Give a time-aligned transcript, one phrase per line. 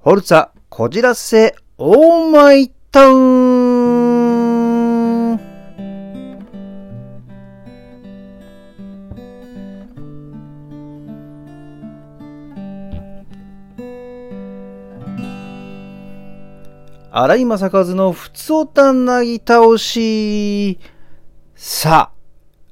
[0.00, 3.48] ホルツァ、こじらせ、オーマイタウン
[17.10, 20.78] 荒井正和のふつおたなぎ倒し。
[21.56, 22.12] さ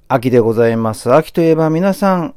[0.09, 1.13] あ、秋でございます。
[1.13, 2.37] 秋といえば皆さん、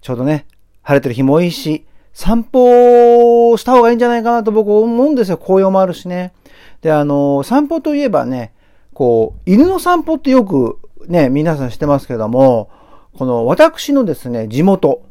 [0.00, 0.46] ちょうどね、
[0.80, 5.38] 晴れてる日もいいし、散歩した方がいいんじゃないかなと僕思うんですよ。
[5.38, 6.32] 紅葉もあるしね。
[6.80, 8.52] で、あの、散歩といえばね、
[8.94, 12.70] こう、犬の散歩ってよくね、皆さんしてますけども、
[13.16, 15.02] この私のですね、地元、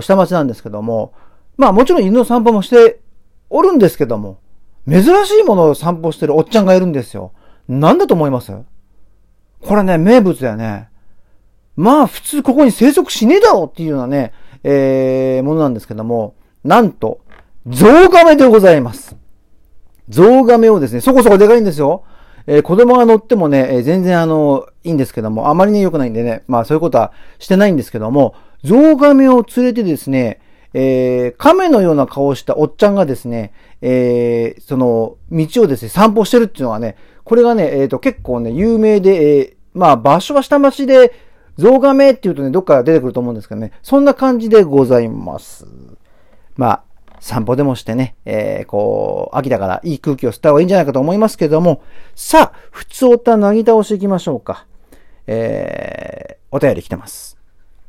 [0.00, 1.12] 下町なんですけども、
[1.56, 3.00] まあもちろん犬の散歩もして
[3.50, 4.38] おるんですけども、
[4.88, 7.32] 珍しいものを散歩してるおっちゃんがいるんですよ。
[7.68, 8.52] なんだと思います？
[9.60, 10.88] これね、名物だよね。
[11.76, 14.32] まあ普通ここに生息しねえだろうっていうようなね、
[14.64, 17.20] えー、ものなんですけども、なんと、
[17.66, 19.16] ゾウガメでございます。
[20.08, 22.04] ゾウガメをですね、そこそこでかいんですよ。
[22.46, 30.40] えー、子供が乗ってもね、えー、全然あの、いいんですけども、あまりに良くないんでね、まあそういうことはしてないんですけども、ゾウガメを連れてですね、
[30.72, 41.12] えー、亀のような顔をしたおっちゃんがですね、えー、その、道をですね、散歩してるっていうのはね、これがね、えっ、ー、と、結構ね、有名で、えー、まあ、場所は下町で、
[41.58, 45.66] ゾウガメって言うとね、どっか出てくると思うんですけどね、そんな感じでございます。
[46.56, 46.82] まあ、
[47.20, 51.82] 散歩でもしてね、えー、こう、秋だからいい空気を吸った方がいいんじゃないかと思いますけども、
[52.14, 54.66] さあ、普通おたなぎ倒していきましょうか。
[55.26, 57.36] えー、お便り来てます。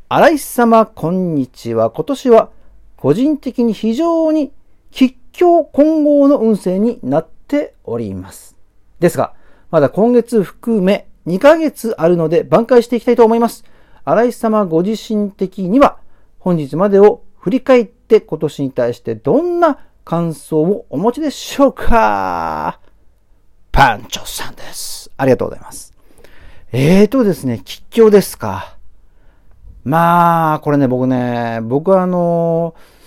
[0.09, 1.92] 荒井様、こんにちは。
[1.92, 2.50] 今年は、
[2.97, 4.52] 個人的に非常に
[4.90, 8.56] 吉凶混合の運勢になっております。
[9.00, 9.34] ですが、
[9.70, 13.64] まだ今月含め2ヶ月あるので挽回していきたいと思います。
[14.06, 15.98] 荒井様ご自身的には
[16.39, 22.80] 本日までを振り返って今年に対してどんな感想をお持ちでしょうか？
[23.72, 25.12] パンチョさんです。
[25.17, 25.94] ありがとうございます。
[26.72, 28.78] えーとですね、吉祥ですか。
[29.84, 33.00] まあ、これね、僕ね、僕はあのー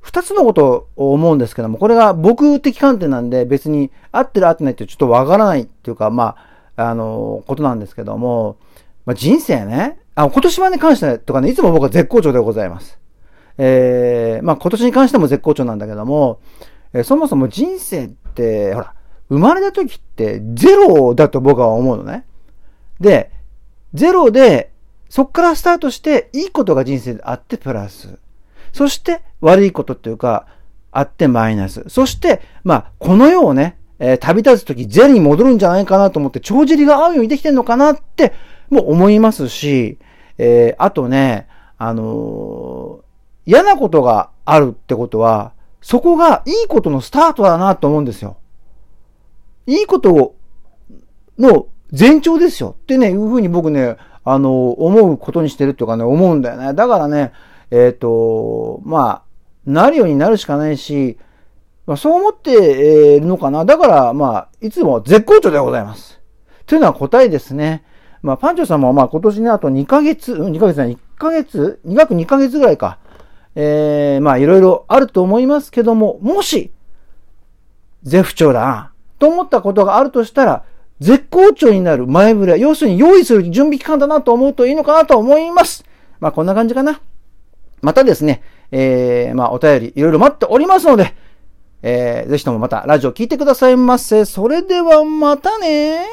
[0.00, 6.47] 二つのことを思うんですけども、これが僕的観点なんで別に合ってる合ってないってちょっとわからないっていうか、まあ、
[6.78, 8.56] あの、ことなんですけども、
[9.04, 12.98] まあ、人生ね、あ、今年はね、関してとかね、いつも僕は絶好調でございます。
[13.58, 16.40] えー、まあ今年に関しても絶好調なんだけども、
[16.92, 18.94] えー、そもそも人生って、ほら、
[19.28, 22.24] 生まれた時ってゼロだと僕は思うのね。
[23.00, 23.32] で、
[23.92, 24.70] ゼロで、
[25.08, 28.18] そっからスタートして、いいことが人生であってプラス。
[28.72, 30.46] そして悪いことっていうか、
[30.92, 31.84] あってマイナス。
[31.88, 38.32] そして、まあ、この世をね、えー、旅立つときゼリに戻るんじゃないかなと思って、帳尻が合うようにできてんのかなって、
[38.70, 39.98] もう思いますし、
[40.38, 41.48] えー、あとね、
[41.78, 48.36] あのー、嫌なことがあるってことは、そこがいいことのスタートだなと思うんですよ。
[49.66, 50.36] いいことを、
[51.38, 51.66] の
[51.98, 52.76] 前兆ですよ。
[52.78, 56.74] ってね、いうふうに僕ね、あの、思うことにしてるっていうかね、思うんだよね。
[56.74, 57.32] だからね、
[57.70, 59.22] えっ、ー、と、まあ、
[59.66, 61.18] なるようになるしかないし、
[61.88, 63.64] まあ、そう思っているのかな。
[63.64, 66.20] だから、まあ、いつも絶好調でございます。
[66.66, 67.82] というのは答えですね。
[68.20, 72.98] まあ、パンチョさんも、まあ、今年ね、あと2ヶ月、うん、2ヶ月ない、1ヶ月 ?2 学2ヶ月ぐらいか。
[73.54, 76.72] えー、まあ、いろいろあると思いますけども、もし、
[78.02, 80.64] 絶不調だな、と思ったことがあるとしたら、
[81.00, 85.86] 絶好調になる前触れ、要するに用意する準備期間だなと思うといいのかなと思います。
[86.20, 87.00] まあ、こんな感じかな。
[87.80, 91.14] またですね、えー、まあ、お便りいろいろ待っておりますので、
[91.82, 94.24] えー、ぜひともまたラジオ聴いてくださいませ。
[94.24, 96.06] それではまたね